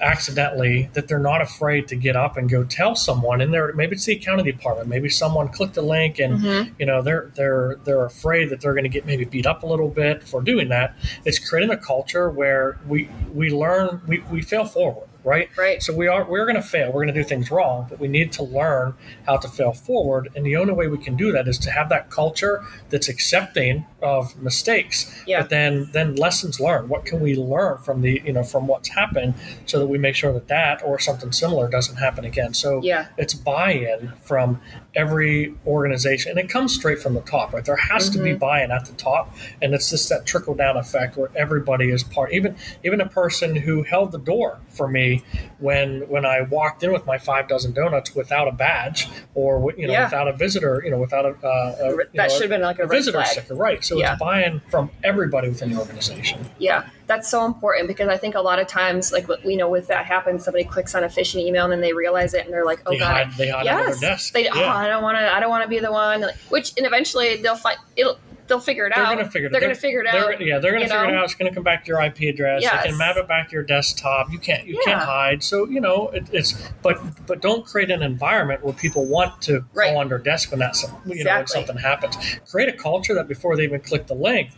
accidentally 0.00 0.88
that 0.94 1.08
they're 1.08 1.18
not 1.18 1.40
afraid 1.42 1.88
to 1.88 1.96
get 1.96 2.16
up 2.16 2.36
and 2.36 2.48
go 2.50 2.64
tell 2.64 2.94
someone 2.94 3.40
in 3.40 3.50
there 3.50 3.72
maybe 3.74 3.94
it's 3.94 4.04
the 4.04 4.14
accounting 4.14 4.44
department 4.44 4.88
maybe 4.88 5.08
someone 5.08 5.48
clicked 5.48 5.76
a 5.76 5.82
link 5.82 6.18
and 6.18 6.40
Mhm. 6.40 6.72
you 6.78 6.86
know 6.86 7.02
they're 7.02 7.30
they're 7.34 7.76
they're 7.84 8.04
afraid 8.04 8.50
that 8.50 8.60
they're 8.60 8.72
going 8.74 8.84
to 8.84 8.88
get 8.90 9.06
maybe 9.06 9.24
beat 9.24 9.46
up 9.46 9.62
a 9.62 9.66
little 9.66 9.88
bit 9.88 10.22
for 10.22 10.40
doing 10.42 10.68
that 10.68 10.94
it's 11.24 11.38
creating 11.38 11.70
a 11.70 11.76
culture 11.76 12.28
where 12.30 12.78
we 12.86 13.08
we 13.32 13.50
learn 13.50 14.00
we, 14.06 14.20
we 14.30 14.42
fail 14.42 14.64
forward 14.64 15.08
right 15.24 15.48
Right. 15.56 15.82
so 15.82 15.92
we 15.94 16.06
are 16.06 16.24
we're 16.24 16.44
going 16.46 16.56
to 16.56 16.62
fail 16.62 16.88
we're 16.92 17.04
going 17.04 17.14
to 17.14 17.20
do 17.22 17.24
things 17.24 17.50
wrong 17.50 17.86
but 17.88 17.98
we 17.98 18.06
need 18.08 18.32
to 18.32 18.42
learn 18.44 18.94
how 19.26 19.36
to 19.38 19.48
fail 19.48 19.72
forward 19.72 20.28
and 20.36 20.44
the 20.46 20.56
only 20.56 20.72
way 20.72 20.86
we 20.88 20.98
can 20.98 21.16
do 21.16 21.32
that 21.32 21.48
is 21.48 21.58
to 21.58 21.70
have 21.70 21.88
that 21.88 22.10
culture 22.10 22.64
that's 22.90 23.08
accepting 23.08 23.86
of 24.06 24.40
mistakes 24.40 25.12
Yeah. 25.26 25.40
but 25.42 25.50
then 25.50 25.90
then 25.92 26.14
lessons 26.14 26.60
learned 26.60 26.88
what 26.88 27.04
can 27.04 27.18
we 27.20 27.34
learn 27.34 27.78
from 27.78 28.00
the 28.02 28.22
you 28.24 28.32
know 28.32 28.44
from 28.44 28.66
what's 28.66 28.88
happened 28.90 29.34
so 29.66 29.78
that 29.80 29.86
we 29.88 29.98
make 29.98 30.14
sure 30.14 30.32
that 30.32 30.48
that 30.48 30.82
or 30.84 30.98
something 30.98 31.32
similar 31.32 31.68
doesn't 31.68 31.96
happen 31.96 32.24
again 32.24 32.54
so 32.54 32.80
Yeah. 32.82 33.06
it's 33.18 33.34
buy-in 33.34 34.12
from 34.22 34.60
every 34.94 35.54
organization 35.66 36.30
and 36.30 36.40
it 36.40 36.48
comes 36.48 36.74
straight 36.74 36.98
from 37.00 37.14
the 37.14 37.20
top 37.22 37.52
right 37.52 37.64
there 37.64 37.76
has 37.76 38.08
to 38.10 38.18
be 38.18 38.30
Mm-hmm. 38.30 38.38
buy-in 38.38 38.70
at 38.70 38.84
the 38.86 38.92
top 38.94 39.34
and 39.62 39.72
it's 39.74 39.90
just 39.90 40.08
that 40.08 40.24
trickle 40.26 40.54
down 40.54 40.76
effect 40.76 41.16
where 41.16 41.30
everybody 41.36 41.90
is 41.90 42.02
part 42.02 42.32
even 42.32 42.56
even 42.84 43.00
a 43.00 43.08
person 43.08 43.56
who 43.56 43.82
held 43.82 44.10
the 44.12 44.18
door 44.18 44.58
for 44.68 44.88
me 44.88 45.22
when 45.58 46.00
when 46.08 46.24
i 46.24 46.40
walked 46.40 46.82
in 46.82 46.92
with 46.92 47.04
my 47.06 47.18
five 47.18 47.46
dozen 47.48 47.72
donuts 47.72 48.14
without 48.14 48.46
a 48.48 48.52
badge 48.52 49.08
or 49.34 49.72
you 49.76 49.86
know 49.86 49.92
Yeah. 49.92 50.04
without 50.04 50.28
a 50.28 50.32
visitor 50.32 50.82
you 50.84 50.90
know 50.90 50.98
without 50.98 51.24
a, 51.24 51.34
uh, 51.46 51.76
a 51.80 51.96
That 51.96 52.14
know, 52.14 52.28
should 52.28 52.42
have 52.42 52.50
been 52.50 52.62
like 52.62 52.78
a 52.78 52.86
red 52.86 52.90
visitor 52.98 53.22
sticker 53.24 53.54
right 53.54 53.84
so 53.84 53.95
Yeah. 53.98 54.12
it's 54.12 54.20
buy-in 54.20 54.60
from 54.70 54.90
everybody 55.04 55.48
within 55.48 55.72
the 55.72 55.78
organization 55.78 56.48
Yeah, 56.58 56.88
that's 57.06 57.28
so 57.28 57.44
important 57.44 57.88
because 57.88 58.08
I 58.08 58.16
think 58.16 58.34
a 58.34 58.40
lot 58.40 58.58
of 58.58 58.66
times, 58.66 59.12
like 59.12 59.28
what 59.28 59.44
we 59.44 59.56
know, 59.56 59.68
with 59.68 59.86
that 59.88 60.04
happens, 60.06 60.44
somebody 60.44 60.64
clicks 60.64 60.94
on 60.94 61.04
a 61.04 61.08
phishing 61.08 61.40
email 61.40 61.64
and 61.64 61.72
then 61.72 61.80
they 61.80 61.92
realize 61.92 62.34
it 62.34 62.44
and 62.44 62.52
they're 62.52 62.64
like, 62.64 62.82
"Oh 62.86 62.90
they 62.90 62.98
God, 62.98 63.26
hide 63.26 63.36
they 63.36 63.48
hide 63.48 63.64
yes, 63.64 64.00
their 64.00 64.10
desk 64.10 64.32
they. 64.32 64.48
Oh. 64.48 64.60
I 64.60 64.86
don't 64.88 65.02
want 65.02 65.18
to. 65.18 65.32
I 65.32 65.40
don't 65.40 65.50
want 65.50 65.62
to 65.62 65.68
be 65.68 65.78
the 65.78 65.92
one. 65.92 66.26
Which, 66.48 66.72
and 66.76 66.86
eventually 66.86 67.36
they'll 67.36 67.56
find 67.56 67.78
it'll. 67.96 68.18
They'll 68.48 68.60
figure 68.60 68.86
it 68.86 68.92
They're 68.94 69.04
out. 69.04 69.14
to 69.16 69.24
figure 69.30 69.48
it. 69.48 69.52
They're 69.52 69.60
going 69.60 69.74
to 69.74 69.80
figure 69.80 70.00
it 70.00 70.08
they're- 70.10 70.32
out. 70.32 70.40
Yeah, 70.40 70.58
they're 70.58 70.72
going 70.72 70.84
to 70.84 70.88
figure 70.88 71.08
it 71.08 71.14
out. 71.14 71.24
It's 71.24 71.34
going 71.34 71.50
to 71.50 71.54
come 71.54 71.64
back 71.64 71.84
to 71.84 71.88
your 71.88 72.00
IP 72.02 72.20
address. 72.22 72.62
Yes. 72.62 72.82
They 72.84 72.88
can 72.90 72.98
map 72.98 73.16
it 73.16 73.26
back 73.26 73.48
to 73.48 73.52
your 73.54 73.62
desktop. 73.64 74.30
You 74.32 74.38
can't. 74.38 74.66
You 74.66 74.74
Yeah. 74.86 74.92
can't 74.92 75.02
hide. 75.04 75.42
So 75.42 75.68
you 75.68 75.80
know 75.80 76.08
it, 76.10 76.26
it's. 76.32 76.54
But 76.82 76.98
but 77.26 77.40
don't 77.42 77.64
create 77.66 77.90
an 77.90 78.02
environment 78.02 78.64
where 78.64 78.72
people 78.74 79.04
want 79.06 79.42
to 79.42 79.64
Right. 79.74 79.88
crawl 79.90 79.98
under 80.00 80.18
desk 80.18 80.50
when 80.50 80.60
that's 80.60 80.82
you 81.06 81.24
know 81.24 81.36
when 81.36 81.46
something 81.46 81.76
happens. 81.78 82.16
Create 82.50 82.68
a 82.68 82.76
culture 82.76 83.14
that 83.14 83.28
before 83.28 83.56
they 83.56 83.64
even 83.64 83.80
click 83.80 84.06
the 84.06 84.14
link, 84.14 84.50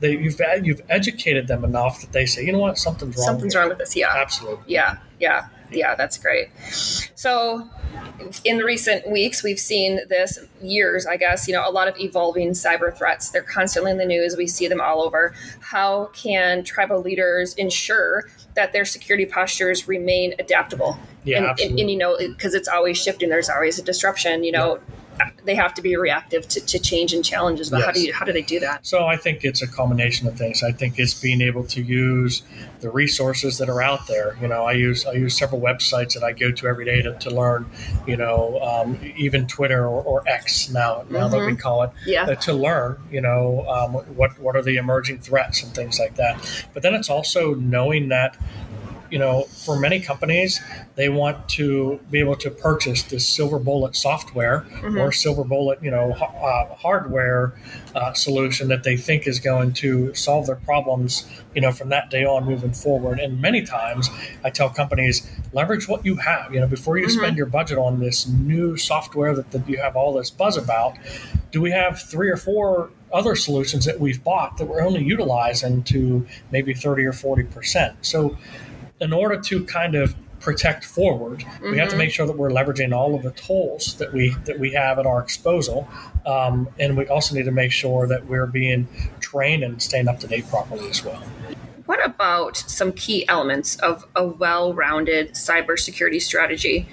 they, 0.00 0.10
you've 0.12 0.40
you've 0.62 0.82
educated 0.88 1.46
them 1.48 1.64
enough 1.64 2.00
that 2.02 2.12
they 2.12 2.26
say, 2.26 2.44
you 2.44 2.52
know 2.52 2.58
what, 2.58 2.78
something's 2.78 3.16
wrong. 3.16 3.26
Something's 3.26 3.52
here." 3.54 3.60
wrong 3.62 3.68
with 3.70 3.78
this. 3.78 3.96
Yeah. 3.96 4.12
Absolutely. 4.14 4.64
Yeah, 4.66 4.96
yeah, 5.20 5.46
yeah, 5.70 5.94
that's 5.94 6.18
great. 6.18 6.48
So, 7.14 7.68
in 8.44 8.58
the 8.58 8.64
recent 8.64 9.10
weeks, 9.10 9.42
we've 9.42 9.58
seen 9.58 10.00
this 10.08 10.38
years, 10.60 11.06
I 11.06 11.16
guess, 11.16 11.46
you 11.46 11.54
know, 11.54 11.68
a 11.68 11.70
lot 11.70 11.88
of 11.88 11.98
evolving 11.98 12.50
cyber 12.50 12.96
threats. 12.96 13.30
They're 13.30 13.42
constantly 13.42 13.90
in 13.90 13.98
the 13.98 14.06
news. 14.06 14.36
We 14.36 14.46
see 14.46 14.68
them 14.68 14.80
all 14.80 15.02
over. 15.02 15.34
How 15.60 16.06
can 16.14 16.64
tribal 16.64 17.00
leaders 17.00 17.54
ensure 17.54 18.28
that 18.54 18.72
their 18.72 18.84
security 18.84 19.26
postures 19.26 19.86
remain 19.86 20.34
adaptable? 20.38 20.98
Yeah, 21.24 21.38
and, 21.38 21.44
and, 21.44 21.50
absolutely. 21.52 21.80
and, 21.82 21.90
you 21.90 21.96
know, 21.96 22.16
because 22.18 22.54
it's 22.54 22.68
always 22.68 22.96
shifting, 22.96 23.28
there's 23.28 23.50
always 23.50 23.78
a 23.78 23.82
disruption, 23.82 24.44
you 24.44 24.52
know. 24.52 24.80
They 25.44 25.54
have 25.54 25.74
to 25.74 25.82
be 25.82 25.96
reactive 25.96 26.48
to, 26.48 26.60
to 26.60 26.78
change 26.78 27.12
and 27.12 27.24
challenges. 27.24 27.70
But 27.70 27.84
how 27.84 27.92
do 27.92 28.00
you 28.00 28.12
how 28.12 28.24
do 28.24 28.32
they 28.32 28.42
do 28.42 28.60
that? 28.60 28.84
So 28.86 29.06
I 29.06 29.16
think 29.16 29.44
it's 29.44 29.62
a 29.62 29.66
combination 29.68 30.26
of 30.26 30.36
things. 30.36 30.62
I 30.62 30.72
think 30.72 30.98
it's 30.98 31.14
being 31.14 31.40
able 31.40 31.64
to 31.64 31.82
use 31.82 32.42
the 32.80 32.90
resources 32.90 33.58
that 33.58 33.68
are 33.68 33.80
out 33.82 34.06
there. 34.06 34.36
You 34.40 34.48
know, 34.48 34.64
I 34.64 34.72
use 34.72 35.06
I 35.06 35.12
use 35.12 35.36
several 35.36 35.60
websites 35.60 36.14
that 36.14 36.24
I 36.24 36.32
go 36.32 36.50
to 36.50 36.66
every 36.66 36.84
day 36.84 37.02
to, 37.02 37.14
to 37.14 37.30
learn. 37.30 37.66
You 38.06 38.16
know, 38.16 38.60
um, 38.60 38.98
even 39.16 39.46
Twitter 39.46 39.86
or, 39.86 40.02
or 40.02 40.28
X 40.28 40.68
now 40.70 41.04
now 41.10 41.28
that 41.28 41.46
we 41.46 41.56
call 41.56 41.82
it 41.82 41.90
Yeah. 42.04 42.24
uh, 42.24 42.34
to 42.36 42.52
learn. 42.52 42.98
You 43.10 43.20
know, 43.20 43.64
um, 43.68 43.92
what 44.16 44.38
what 44.40 44.56
are 44.56 44.62
the 44.62 44.76
emerging 44.76 45.20
threats 45.20 45.62
and 45.62 45.74
things 45.74 45.98
like 45.98 46.16
that. 46.16 46.66
But 46.74 46.82
then 46.82 46.94
it's 46.94 47.10
also 47.10 47.54
knowing 47.54 48.08
that 48.08 48.36
you 49.10 49.18
know, 49.18 49.42
for 49.42 49.78
many 49.78 50.00
companies, 50.00 50.60
they 50.94 51.08
want 51.08 51.48
to 51.50 52.00
be 52.10 52.20
able 52.20 52.36
to 52.36 52.50
purchase 52.50 53.02
this 53.04 53.26
silver 53.28 53.58
bullet 53.58 53.94
software 53.96 54.66
mm-hmm. 54.70 54.98
or 54.98 55.12
silver 55.12 55.44
bullet, 55.44 55.82
you 55.82 55.90
know, 55.90 56.12
uh, 56.12 56.74
hardware 56.74 57.54
uh, 57.94 58.12
solution 58.12 58.68
that 58.68 58.82
they 58.82 58.96
think 58.96 59.26
is 59.26 59.40
going 59.40 59.72
to 59.72 60.12
solve 60.14 60.46
their 60.46 60.56
problems, 60.56 61.26
you 61.54 61.60
know, 61.60 61.72
from 61.72 61.88
that 61.90 62.10
day 62.10 62.24
on 62.24 62.44
moving 62.44 62.72
forward. 62.72 63.18
And 63.18 63.40
many 63.40 63.62
times, 63.62 64.10
I 64.44 64.50
tell 64.50 64.70
companies 64.70 65.28
leverage 65.52 65.88
what 65.88 66.04
you 66.04 66.16
have. 66.16 66.52
You 66.52 66.60
know, 66.60 66.66
before 66.66 66.98
you 66.98 67.06
mm-hmm. 67.06 67.18
spend 67.18 67.36
your 67.36 67.46
budget 67.46 67.78
on 67.78 68.00
this 68.00 68.26
new 68.26 68.76
software 68.76 69.34
that, 69.34 69.50
that 69.52 69.68
you 69.68 69.78
have 69.78 69.96
all 69.96 70.12
this 70.14 70.30
buzz 70.30 70.56
about, 70.56 70.96
do 71.50 71.60
we 71.60 71.70
have 71.70 72.00
three 72.00 72.30
or 72.30 72.36
four 72.36 72.90
other 73.12 73.36
solutions 73.36 73.84
that 73.84 74.00
we've 74.00 74.22
bought 74.22 74.58
that 74.58 74.66
we're 74.66 74.82
only 74.82 75.02
utilizing 75.02 75.82
to 75.84 76.26
maybe 76.50 76.74
30 76.74 77.04
or 77.04 77.12
40 77.12 77.44
percent? 77.44 77.96
So 78.02 78.36
in 79.00 79.12
order 79.12 79.40
to 79.40 79.64
kind 79.64 79.94
of 79.94 80.14
protect 80.40 80.84
forward, 80.84 81.40
mm-hmm. 81.40 81.72
we 81.72 81.78
have 81.78 81.88
to 81.88 81.92
mm-hmm. 81.92 81.98
make 81.98 82.10
sure 82.10 82.26
that 82.26 82.36
we're 82.36 82.50
leveraging 82.50 82.94
all 82.94 83.14
of 83.14 83.22
the 83.22 83.32
tools 83.32 83.94
that 83.96 84.12
we 84.12 84.30
that 84.44 84.58
we 84.58 84.72
have 84.72 84.98
at 84.98 85.06
our 85.06 85.22
disposal, 85.22 85.88
um, 86.24 86.68
and 86.78 86.96
we 86.96 87.06
also 87.08 87.34
need 87.34 87.44
to 87.44 87.50
make 87.50 87.72
sure 87.72 88.06
that 88.06 88.26
we're 88.26 88.46
being 88.46 88.86
trained 89.20 89.62
and 89.64 89.80
staying 89.82 90.08
up 90.08 90.20
to 90.20 90.26
date 90.26 90.48
properly 90.48 90.88
as 90.88 91.04
well. 91.04 91.22
What 91.86 92.04
about 92.04 92.56
some 92.56 92.92
key 92.92 93.28
elements 93.28 93.76
of 93.76 94.04
a 94.16 94.26
well-rounded 94.26 95.34
cybersecurity 95.34 96.20
strategy 96.20 96.88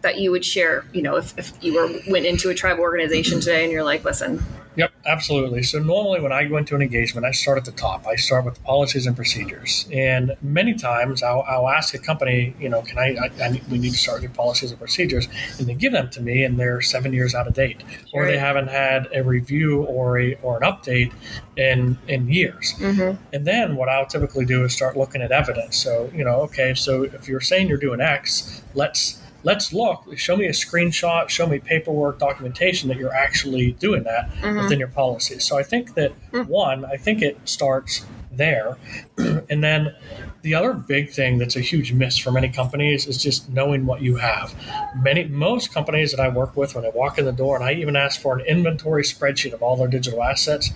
that 0.00 0.18
you 0.18 0.30
would 0.30 0.44
share? 0.44 0.86
You 0.92 1.02
know, 1.02 1.16
if, 1.16 1.38
if 1.38 1.52
you 1.62 1.74
were 1.74 2.00
went 2.10 2.24
into 2.24 2.48
a 2.48 2.54
tribal 2.54 2.82
organization 2.82 3.40
today 3.40 3.64
and 3.64 3.72
you're 3.72 3.84
like, 3.84 4.04
listen, 4.04 4.42
Yep, 4.78 4.92
absolutely. 5.06 5.64
So 5.64 5.80
normally 5.80 6.20
when 6.20 6.30
I 6.30 6.44
go 6.44 6.56
into 6.56 6.76
an 6.76 6.82
engagement, 6.82 7.26
I 7.26 7.32
start 7.32 7.58
at 7.58 7.64
the 7.64 7.72
top. 7.72 8.06
I 8.06 8.14
start 8.14 8.44
with 8.44 8.54
the 8.54 8.60
policies 8.60 9.06
and 9.06 9.16
procedures, 9.16 9.88
and 9.92 10.36
many 10.40 10.72
times 10.74 11.20
I'll, 11.20 11.44
I'll 11.48 11.68
ask 11.68 11.94
a 11.94 11.98
company, 11.98 12.54
you 12.60 12.68
know, 12.68 12.82
can 12.82 12.96
I, 12.96 13.16
I, 13.16 13.44
I, 13.44 13.60
we 13.68 13.78
need 13.78 13.90
to 13.90 13.98
start 13.98 14.22
new 14.22 14.28
policies 14.28 14.70
and 14.70 14.78
procedures, 14.78 15.26
and 15.58 15.66
they 15.66 15.74
give 15.74 15.92
them 15.92 16.08
to 16.10 16.20
me, 16.20 16.44
and 16.44 16.60
they're 16.60 16.80
seven 16.80 17.12
years 17.12 17.34
out 17.34 17.48
of 17.48 17.54
date, 17.54 17.82
or 18.14 18.26
they 18.26 18.38
haven't 18.38 18.68
had 18.68 19.08
a 19.12 19.24
review 19.24 19.82
or 19.82 20.16
a 20.16 20.34
or 20.42 20.62
an 20.62 20.62
update 20.62 21.12
in 21.56 21.98
in 22.06 22.28
years. 22.28 22.74
Mm-hmm. 22.78 23.20
And 23.34 23.44
then 23.44 23.74
what 23.74 23.88
I'll 23.88 24.06
typically 24.06 24.44
do 24.44 24.62
is 24.62 24.72
start 24.72 24.96
looking 24.96 25.22
at 25.22 25.32
evidence. 25.32 25.76
So 25.76 26.08
you 26.14 26.22
know, 26.22 26.42
okay, 26.42 26.74
so 26.74 27.02
if 27.02 27.26
you're 27.26 27.40
saying 27.40 27.66
you're 27.66 27.78
doing 27.78 28.00
X, 28.00 28.62
let's 28.74 29.20
let's 29.42 29.72
look. 29.72 30.04
Show 30.16 30.36
me 30.36 30.46
a 30.46 30.52
screenshot. 30.52 31.28
Show 31.28 31.46
me 31.46 31.58
paperwork 31.58 32.18
documentation 32.18 32.88
that 32.88 32.98
you're 32.98 33.14
actually 33.14 33.72
doing 33.72 34.04
that 34.04 34.30
mm-hmm. 34.34 34.58
within 34.58 34.78
your 34.78 34.88
policies 34.88 35.44
so 35.44 35.58
i 35.58 35.62
think 35.62 35.94
that 35.94 36.12
mm. 36.32 36.46
one 36.46 36.84
i 36.84 36.96
think 36.96 37.22
it 37.22 37.38
starts 37.48 38.04
there. 38.38 38.76
And 39.50 39.64
then 39.64 39.94
the 40.42 40.54
other 40.54 40.72
big 40.72 41.10
thing 41.10 41.38
that's 41.38 41.56
a 41.56 41.60
huge 41.60 41.92
miss 41.92 42.16
for 42.18 42.30
many 42.30 42.48
companies 42.48 43.06
is 43.06 43.20
just 43.20 43.48
knowing 43.48 43.86
what 43.86 44.02
you 44.02 44.16
have. 44.16 44.54
Many 44.94 45.24
most 45.24 45.72
companies 45.72 46.12
that 46.12 46.20
i 46.20 46.28
work 46.28 46.56
with 46.56 46.74
when 46.74 46.84
i 46.84 46.90
walk 46.90 47.18
in 47.18 47.24
the 47.24 47.32
door 47.32 47.56
and 47.56 47.64
i 47.64 47.72
even 47.72 47.96
ask 47.96 48.20
for 48.20 48.38
an 48.38 48.44
inventory 48.46 49.02
spreadsheet 49.02 49.52
of 49.52 49.62
all 49.62 49.76
their 49.76 49.88
digital 49.88 50.22
assets 50.22 50.70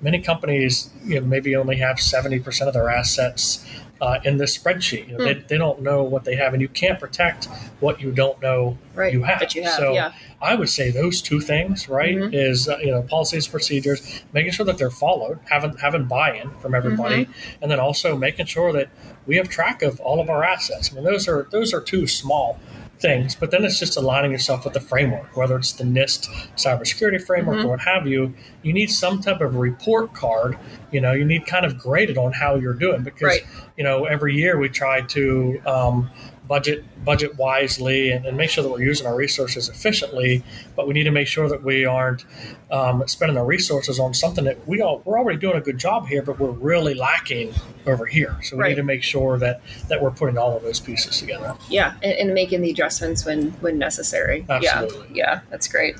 many 0.00 0.20
companies 0.20 0.90
you 1.04 1.20
know, 1.20 1.26
maybe 1.26 1.54
only 1.56 1.76
have 1.76 1.96
70% 1.96 2.66
of 2.66 2.72
their 2.72 2.88
assets 2.88 3.64
uh, 4.00 4.18
in 4.24 4.38
this 4.38 4.56
spreadsheet. 4.56 5.08
You 5.08 5.18
know, 5.18 5.24
hmm. 5.24 5.24
they, 5.24 5.34
they 5.48 5.58
don't 5.58 5.82
know 5.82 6.02
what 6.02 6.24
they 6.24 6.36
have, 6.36 6.52
and 6.52 6.62
you 6.62 6.68
can't 6.68 6.98
protect 6.98 7.46
what 7.80 8.00
you 8.00 8.12
don't 8.12 8.40
know 8.40 8.78
right. 8.94 9.12
you 9.12 9.22
have. 9.22 9.42
you 9.54 9.62
have. 9.62 9.74
So 9.74 9.92
yeah. 9.92 10.12
I 10.40 10.54
would 10.54 10.68
say 10.68 10.90
those 10.90 11.20
two 11.20 11.40
things, 11.40 11.88
right, 11.88 12.16
mm-hmm. 12.16 12.34
is 12.34 12.68
uh, 12.68 12.78
you 12.78 12.90
know 12.90 13.02
policies, 13.02 13.46
procedures, 13.46 14.22
making 14.32 14.52
sure 14.52 14.66
that 14.66 14.78
they're 14.78 14.90
followed, 14.90 15.38
having 15.50 15.76
having 15.76 16.04
buy-in 16.04 16.50
from 16.60 16.74
everybody, 16.74 17.26
mm-hmm. 17.26 17.62
and 17.62 17.70
then 17.70 17.80
also 17.80 18.16
making 18.16 18.46
sure 18.46 18.72
that 18.72 18.88
we 19.26 19.36
have 19.36 19.48
track 19.48 19.82
of 19.82 20.00
all 20.00 20.20
of 20.20 20.30
our 20.30 20.44
assets. 20.44 20.90
I 20.90 20.94
mean, 20.94 21.04
those 21.04 21.28
are 21.28 21.46
those 21.50 21.74
are 21.74 21.80
two 21.80 22.06
small 22.06 22.58
things, 23.00 23.34
but 23.34 23.50
then 23.50 23.64
it's 23.64 23.78
just 23.78 23.96
aligning 23.96 24.30
yourself 24.30 24.64
with 24.64 24.74
the 24.74 24.80
framework, 24.80 25.36
whether 25.36 25.56
it's 25.56 25.72
the 25.72 25.84
NIST 25.84 26.28
cybersecurity 26.56 27.24
framework 27.24 27.58
mm-hmm. 27.58 27.66
or 27.66 27.70
what 27.70 27.80
have 27.80 28.06
you. 28.06 28.34
You 28.62 28.72
need 28.72 28.90
some 28.90 29.20
type 29.20 29.40
of 29.40 29.56
report 29.56 30.12
card. 30.14 30.58
You 30.92 31.00
know, 31.00 31.12
you 31.12 31.24
need 31.24 31.46
kind 31.46 31.64
of 31.64 31.78
graded 31.78 32.18
on 32.18 32.32
how 32.32 32.56
you're 32.56 32.74
doing 32.74 33.02
because 33.02 33.22
right. 33.22 33.42
you 33.76 33.84
know 33.84 34.04
every 34.04 34.34
year 34.36 34.58
we 34.58 34.68
try 34.68 35.00
to 35.02 35.60
um, 35.66 36.10
budget 36.50 36.84
budget 37.04 37.38
wisely 37.38 38.10
and, 38.10 38.26
and, 38.26 38.36
make 38.36 38.50
sure 38.50 38.64
that 38.64 38.68
we're 38.68 38.82
using 38.82 39.06
our 39.06 39.14
resources 39.14 39.68
efficiently. 39.68 40.42
But 40.74 40.88
we 40.88 40.94
need 40.94 41.04
to 41.04 41.12
make 41.12 41.28
sure 41.28 41.48
that 41.48 41.62
we 41.62 41.84
aren't 41.84 42.24
um, 42.72 43.06
spending 43.06 43.38
our 43.38 43.44
resources 43.46 44.00
on 44.00 44.14
something 44.14 44.44
that 44.46 44.66
we 44.66 44.82
all 44.82 45.00
we're 45.04 45.16
already 45.16 45.38
doing 45.38 45.56
a 45.56 45.60
good 45.60 45.78
job 45.78 46.08
here, 46.08 46.22
but 46.22 46.40
we're 46.40 46.50
really 46.50 46.94
lacking 46.94 47.54
over 47.86 48.04
here. 48.04 48.36
So 48.42 48.56
we 48.56 48.62
right. 48.62 48.68
need 48.70 48.74
to 48.74 48.82
make 48.82 49.04
sure 49.04 49.38
that 49.38 49.60
that 49.86 50.02
we're 50.02 50.10
putting 50.10 50.38
all 50.38 50.56
of 50.56 50.64
those 50.64 50.80
pieces 50.80 51.20
together. 51.20 51.56
Yeah, 51.68 51.94
and, 52.02 52.14
and 52.14 52.34
making 52.34 52.62
the 52.62 52.70
adjustments 52.70 53.24
when 53.24 53.52
when 53.62 53.78
necessary. 53.78 54.44
Absolutely. 54.48 55.06
Yeah, 55.16 55.34
yeah, 55.34 55.40
that's 55.50 55.68
great. 55.68 55.96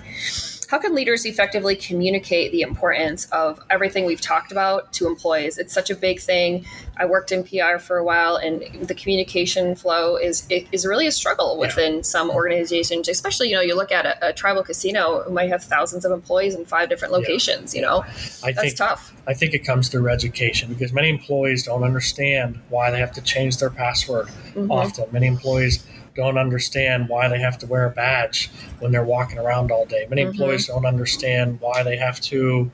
How 0.70 0.78
can 0.78 0.94
leaders 0.94 1.26
effectively 1.26 1.74
communicate 1.74 2.52
the 2.52 2.60
importance 2.60 3.24
of 3.32 3.58
everything 3.70 4.06
we've 4.06 4.20
talked 4.20 4.52
about 4.52 4.92
to 4.92 5.08
employees? 5.08 5.58
It's 5.58 5.74
such 5.74 5.90
a 5.90 5.96
big 5.96 6.20
thing. 6.20 6.64
I 6.96 7.06
worked 7.06 7.32
in 7.32 7.42
PR 7.42 7.78
for 7.80 7.96
a 7.96 8.04
while, 8.04 8.36
and 8.36 8.62
the 8.86 8.94
communication 8.94 9.74
flow 9.74 10.14
is 10.14 10.46
is 10.48 10.86
really 10.86 11.08
a 11.08 11.10
struggle 11.10 11.58
within 11.58 11.96
yeah. 11.96 12.02
some 12.02 12.30
organizations. 12.30 13.08
Especially, 13.08 13.48
you 13.48 13.56
know, 13.56 13.60
you 13.60 13.74
look 13.74 13.90
at 13.90 14.06
a, 14.06 14.28
a, 14.28 14.32
tribal 14.32 14.62
casino 14.62 15.24
who 15.24 15.32
might 15.32 15.48
have 15.48 15.64
thousands 15.64 16.04
of 16.04 16.12
employees 16.12 16.54
in 16.54 16.64
five 16.64 16.88
different 16.88 17.12
locations. 17.12 17.74
Yeah. 17.74 17.80
You 17.80 17.86
know, 17.88 18.04
I 18.44 18.52
that's 18.52 18.60
think, 18.60 18.76
tough. 18.76 19.12
I 19.26 19.34
think 19.34 19.54
it 19.54 19.64
comes 19.64 19.88
through 19.88 20.08
education 20.08 20.72
because 20.72 20.92
many 20.92 21.08
employees 21.08 21.64
don't 21.64 21.82
understand 21.82 22.60
why 22.68 22.92
they 22.92 23.00
have 23.00 23.10
to 23.14 23.22
change 23.22 23.56
their 23.56 23.70
password 23.70 24.28
mm-hmm. 24.28 24.70
often. 24.70 25.06
Many 25.10 25.26
employees 25.26 25.84
don't 26.14 26.38
understand 26.38 27.08
why 27.08 27.28
they 27.28 27.38
have 27.38 27.58
to 27.58 27.66
wear 27.66 27.86
a 27.86 27.90
badge 27.90 28.50
when 28.80 28.92
they're 28.92 29.04
walking 29.04 29.38
around 29.38 29.70
all 29.70 29.86
day. 29.86 30.06
Many 30.08 30.22
mm-hmm. 30.22 30.30
employees 30.30 30.66
don't 30.66 30.86
understand 30.86 31.60
why 31.60 31.82
they 31.82 31.96
have 31.96 32.20
to 32.22 32.70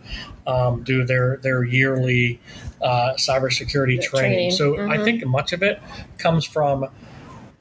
um, 0.46 0.82
do 0.82 1.04
their 1.04 1.38
their 1.38 1.64
yearly 1.64 2.40
uh, 2.82 3.14
cybersecurity 3.18 4.00
training. 4.00 4.50
training. 4.50 4.50
So 4.52 4.74
mm-hmm. 4.74 4.90
I 4.90 5.02
think 5.02 5.24
much 5.26 5.52
of 5.52 5.62
it 5.62 5.80
comes 6.18 6.44
from 6.44 6.88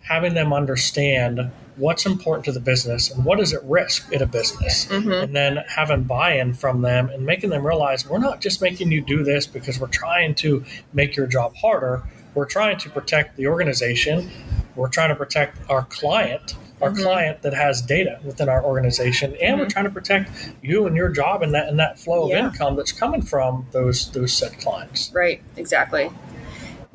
having 0.02 0.36
them 0.36 0.54
understand 0.54 1.52
what's 1.78 2.06
important 2.06 2.46
to 2.46 2.52
the 2.52 2.60
business 2.60 3.12
and 3.12 3.26
what 3.26 3.40
is 3.40 3.54
at 3.54 3.64
risk 3.66 4.12
in 4.12 4.22
a 4.22 4.26
business 4.26 4.86
mm-hmm. 4.86 5.12
and 5.12 5.36
then 5.36 5.58
having 5.68 6.04
buy-in 6.04 6.54
from 6.54 6.82
them 6.82 7.10
and 7.10 7.26
making 7.26 7.50
them 7.50 7.66
realize 7.66 8.08
we're 8.08 8.18
not 8.18 8.40
just 8.40 8.62
making 8.62 8.92
you 8.92 9.02
do 9.02 9.24
this 9.24 9.46
because 9.46 9.80
we're 9.80 9.88
trying 9.88 10.34
to 10.34 10.64
make 10.94 11.16
your 11.16 11.28
job 11.28 11.54
harder 11.58 12.02
we're 12.34 12.46
trying 12.46 12.78
to 12.78 12.90
protect 12.90 13.36
the 13.36 13.48
organization 13.48 14.30
we're 14.76 14.90
trying 14.90 15.10
to 15.10 15.16
protect 15.16 15.58
our 15.70 15.84
client, 15.84 16.56
our 16.82 16.90
mm-hmm. 16.90 17.04
client 17.04 17.42
that 17.42 17.54
has 17.54 17.82
data 17.82 18.20
within 18.24 18.50
our 18.50 18.64
organization, 18.64 19.36
and 19.42 19.42
mm-hmm. 19.42 19.60
we're 19.60 19.70
trying 19.70 19.86
to 19.86 19.92
protect 19.92 20.30
you 20.62 20.88
and 20.88 20.96
your 20.96 21.10
job 21.10 21.42
and 21.42 21.54
that 21.54 21.68
and 21.68 21.80
that 21.80 22.00
flow 22.00 22.30
yeah. 22.30 22.40
of 22.40 22.54
income 22.54 22.76
that's 22.76 22.92
coming 22.92 23.22
from 23.22 23.66
those 23.72 24.12
those 24.12 24.34
set 24.34 24.60
clients. 24.60 25.12
Right. 25.14 25.42
Exactly. 25.58 26.10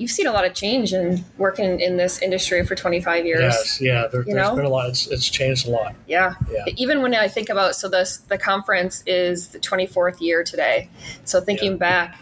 You've 0.00 0.10
seen 0.10 0.26
a 0.26 0.32
lot 0.32 0.46
of 0.46 0.54
change 0.54 0.94
in 0.94 1.26
working 1.36 1.78
in 1.78 1.98
this 1.98 2.22
industry 2.22 2.64
for 2.64 2.74
25 2.74 3.26
years. 3.26 3.42
Yes, 3.42 3.80
yeah, 3.82 4.06
there, 4.06 4.22
has 4.22 4.56
been 4.56 4.64
a 4.64 4.68
lot. 4.70 4.88
It's, 4.88 5.06
it's 5.08 5.28
changed 5.28 5.68
a 5.68 5.70
lot. 5.70 5.94
Yeah. 6.06 6.36
yeah. 6.50 6.64
Even 6.78 7.02
when 7.02 7.14
I 7.14 7.28
think 7.28 7.50
about 7.50 7.76
so 7.76 7.86
this 7.86 8.16
the 8.16 8.38
conference 8.38 9.02
is 9.06 9.48
the 9.48 9.58
24th 9.58 10.18
year 10.22 10.42
today. 10.42 10.88
So 11.24 11.42
thinking 11.42 11.72
yeah. 11.72 11.76
back, 11.76 12.18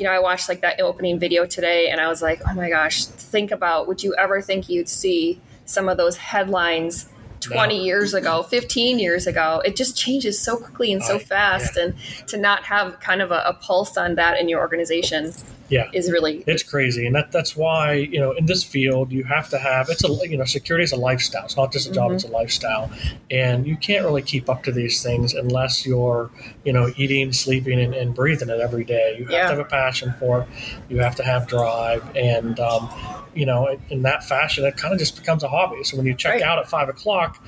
you 0.00 0.06
know, 0.06 0.12
I 0.12 0.18
watched 0.18 0.48
like 0.48 0.62
that 0.62 0.80
opening 0.80 1.18
video 1.18 1.44
today 1.44 1.90
and 1.90 2.00
I 2.00 2.08
was 2.08 2.22
like, 2.22 2.40
oh 2.48 2.54
my 2.54 2.70
gosh, 2.70 3.04
think 3.04 3.50
about 3.50 3.86
would 3.86 4.02
you 4.02 4.14
ever 4.18 4.40
think 4.40 4.70
you'd 4.70 4.88
see 4.88 5.42
some 5.66 5.90
of 5.90 5.98
those 5.98 6.16
headlines 6.16 7.06
20 7.40 7.78
no. 7.78 7.84
years 7.84 8.14
ago, 8.14 8.42
15 8.42 8.98
years 8.98 9.26
ago? 9.26 9.60
It 9.62 9.76
just 9.76 9.98
changes 9.98 10.40
so 10.40 10.56
quickly 10.56 10.90
and 10.90 11.02
so 11.02 11.16
oh, 11.16 11.18
fast. 11.18 11.76
Yeah. 11.76 11.84
And 11.84 11.94
to 12.28 12.38
not 12.38 12.64
have 12.64 12.98
kind 13.00 13.20
of 13.20 13.30
a, 13.30 13.42
a 13.44 13.52
pulse 13.52 13.98
on 13.98 14.14
that 14.14 14.40
in 14.40 14.48
your 14.48 14.60
organization 14.60 15.34
yeah 15.70 15.88
is 15.92 16.10
really 16.10 16.42
it's 16.46 16.62
crazy 16.62 17.06
and 17.06 17.14
that 17.14 17.30
that's 17.32 17.56
why 17.56 17.92
you 17.92 18.20
know 18.20 18.32
in 18.32 18.44
this 18.46 18.62
field 18.62 19.10
you 19.12 19.22
have 19.24 19.48
to 19.48 19.58
have 19.58 19.88
it's 19.88 20.04
a 20.04 20.28
you 20.28 20.36
know 20.36 20.44
security 20.44 20.82
is 20.82 20.92
a 20.92 20.96
lifestyle 20.96 21.44
it's 21.44 21.56
not 21.56 21.72
just 21.72 21.88
a 21.88 21.92
job 21.92 22.06
mm-hmm. 22.06 22.16
it's 22.16 22.24
a 22.24 22.28
lifestyle 22.28 22.90
and 23.30 23.66
you 23.66 23.76
can't 23.76 24.04
really 24.04 24.22
keep 24.22 24.48
up 24.50 24.62
to 24.64 24.72
these 24.72 25.02
things 25.02 25.32
unless 25.32 25.86
you're 25.86 26.30
you 26.64 26.72
know 26.72 26.92
eating 26.96 27.32
sleeping 27.32 27.80
and, 27.80 27.94
and 27.94 28.14
breathing 28.14 28.50
it 28.50 28.60
every 28.60 28.84
day 28.84 29.16
you 29.18 29.24
have 29.24 29.32
yeah. 29.32 29.42
to 29.42 29.48
have 29.50 29.58
a 29.58 29.64
passion 29.64 30.12
for 30.18 30.42
it 30.42 30.48
you 30.88 30.98
have 30.98 31.14
to 31.14 31.22
have 31.22 31.46
drive 31.46 32.04
and 32.16 32.58
um, 32.58 32.90
you 33.34 33.46
know 33.46 33.78
in 33.90 34.02
that 34.02 34.24
fashion 34.24 34.64
it 34.64 34.76
kind 34.76 34.92
of 34.92 34.98
just 34.98 35.16
becomes 35.16 35.44
a 35.44 35.48
hobby 35.48 35.82
so 35.84 35.96
when 35.96 36.04
you 36.04 36.14
check 36.14 36.34
right. 36.34 36.42
out 36.42 36.58
at 36.58 36.68
five 36.68 36.88
o'clock 36.88 37.42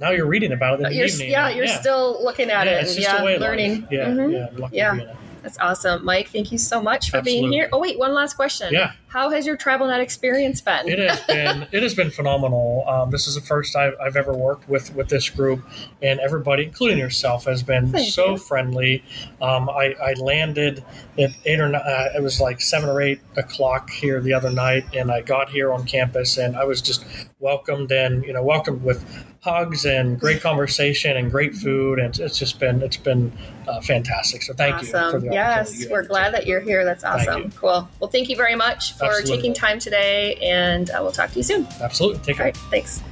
now 0.00 0.10
you're 0.10 0.26
reading 0.26 0.52
about 0.52 0.74
it 0.74 0.84
in 0.84 0.90
the 0.90 0.94
you're, 0.94 1.06
evening. 1.06 1.30
Yeah, 1.30 1.48
you're 1.48 1.64
yeah. 1.64 1.80
still 1.80 2.22
looking 2.22 2.50
at 2.50 2.66
yeah, 2.66 2.80
it 2.80 2.88
and 2.88 2.98
yeah, 2.98 3.38
learning. 3.40 3.88
Yeah, 3.90 4.06
mm-hmm. 4.06 4.72
yeah, 4.72 4.94
yeah. 4.94 5.14
That's 5.42 5.58
awesome. 5.58 6.04
Mike, 6.04 6.28
thank 6.28 6.52
you 6.52 6.58
so 6.58 6.82
much 6.82 7.10
for 7.10 7.18
Absolutely. 7.18 7.40
being 7.42 7.52
here. 7.52 7.68
Oh, 7.72 7.78
wait, 7.80 7.98
one 7.98 8.14
last 8.14 8.34
question. 8.34 8.72
Yeah. 8.72 8.92
How 9.08 9.30
has 9.30 9.46
your 9.46 9.56
travel 9.56 9.78
TribalNet 9.86 10.00
experience 10.00 10.60
been? 10.60 10.88
It 10.88 10.98
has 10.98 11.20
been 11.26 11.66
it 11.72 11.82
has 11.82 11.94
been 11.94 12.10
phenomenal. 12.10 12.84
Um, 12.86 13.10
this 13.10 13.26
is 13.26 13.34
the 13.34 13.40
first 13.40 13.74
I've, 13.74 13.94
I've 14.00 14.16
ever 14.16 14.34
worked 14.34 14.68
with 14.68 14.94
with 14.94 15.08
this 15.08 15.30
group, 15.30 15.64
and 16.02 16.20
everybody, 16.20 16.64
including 16.64 16.98
yourself, 16.98 17.44
has 17.44 17.62
been 17.62 17.90
Thank 17.90 18.10
so 18.10 18.32
you. 18.32 18.38
friendly. 18.38 19.02
Um, 19.40 19.70
I, 19.70 19.94
I 20.02 20.12
landed 20.14 20.84
at 21.18 21.30
eight 21.46 21.60
or 21.60 21.68
nine, 21.68 21.82
uh, 21.82 22.08
it 22.16 22.22
was 22.22 22.40
like 22.40 22.60
seven 22.60 22.88
or 22.88 23.00
eight 23.00 23.20
o'clock 23.36 23.90
here 23.90 24.20
the 24.20 24.34
other 24.34 24.50
night, 24.50 24.84
and 24.94 25.10
I 25.10 25.22
got 25.22 25.50
here 25.50 25.72
on 25.72 25.84
campus, 25.84 26.36
and 26.36 26.56
I 26.56 26.64
was 26.64 26.82
just 26.82 27.04
welcomed 27.40 27.92
and 27.92 28.24
you 28.24 28.32
know 28.32 28.42
welcomed 28.42 28.82
with 28.82 29.04
hugs 29.40 29.84
and 29.84 30.18
great 30.18 30.40
conversation 30.40 31.16
and 31.16 31.30
great 31.30 31.54
food, 31.54 31.98
and 31.98 32.18
it's 32.18 32.38
just 32.38 32.58
been 32.58 32.82
it's 32.82 32.96
been 32.96 33.32
uh, 33.66 33.80
fantastic. 33.80 34.42
So 34.42 34.54
thank 34.54 34.82
you 34.82 34.88
for 34.88 34.98
awesome. 34.98 35.26
the. 35.26 35.32
Yes, 35.32 35.86
we're 35.90 36.02
glad 36.02 36.34
that 36.34 36.46
you're 36.46 36.60
here. 36.60 36.84
That's 36.84 37.04
awesome. 37.04 37.50
Cool. 37.52 37.88
Well, 38.00 38.10
thank 38.10 38.28
you 38.28 38.36
very 38.36 38.56
much 38.56 38.96
for 38.96 39.06
Absolutely. 39.06 39.36
taking 39.36 39.54
time 39.54 39.78
today, 39.78 40.34
and 40.36 40.90
uh, 40.90 40.98
we'll 41.00 41.12
talk 41.12 41.30
to 41.30 41.36
you 41.36 41.42
soon. 41.42 41.66
Absolutely, 41.80 42.20
take 42.20 42.36
care. 42.36 42.46
right. 42.46 42.56
Thanks. 42.56 43.02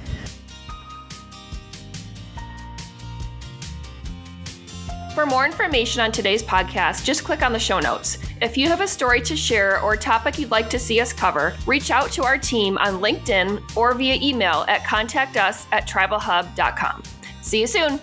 For 5.16 5.25
more 5.25 5.46
information 5.46 6.02
on 6.02 6.12
today's 6.12 6.42
podcast, 6.42 7.02
just 7.02 7.25
click 7.25 7.40
on 7.40 7.50
the 7.50 7.58
show 7.58 7.80
notes. 7.80 8.18
If 8.42 8.58
you 8.58 8.68
have 8.68 8.82
a 8.82 8.87
story 8.87 9.23
to 9.23 9.35
share 9.35 9.80
or 9.80 9.94
a 9.94 9.96
topic 9.96 10.38
you'd 10.38 10.50
like 10.50 10.68
to 10.68 10.78
see 10.78 11.00
us 11.00 11.14
cover, 11.14 11.56
reach 11.64 11.90
out 11.90 12.12
to 12.12 12.23
our 12.23 12.37
team 12.37 12.76
on 12.76 13.00
LinkedIn 13.00 13.75
or 13.75 13.94
via 13.94 14.16
email 14.16 14.66
at 14.68 14.85
contactus 14.85 15.66
at 15.73 15.88
tribalhub.com. 15.88 17.02
See 17.40 17.62
you 17.62 17.66
soon. 17.66 17.99